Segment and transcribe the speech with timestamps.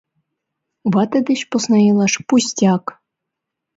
[0.93, 2.85] «Вате деч посна илаш— пустяк!»—